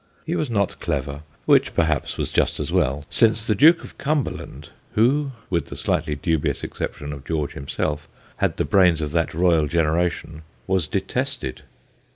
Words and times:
He 0.25 0.35
was 0.35 0.49
not 0.49 0.79
clever, 0.79 1.21
which 1.45 1.75
perhaps 1.75 2.17
was 2.17 2.31
just 2.31 2.59
as 2.59 2.71
well, 2.71 3.05
since 3.07 3.45
the 3.45 3.53
Duke 3.53 3.83
of 3.83 3.99
Cumberland, 3.99 4.69
who 4.95 5.29
with 5.51 5.67
the 5.67 5.75
slightly 5.75 6.15
dubious 6.15 6.63
exception 6.63 7.13
of 7.13 7.23
George 7.23 7.53
himself 7.53 8.07
had 8.37 8.57
the 8.57 8.65
brains 8.65 9.01
of 9.01 9.11
that 9.11 9.35
royal 9.35 9.67
generation, 9.67 10.41
was 10.65 10.87
detested. 10.87 11.61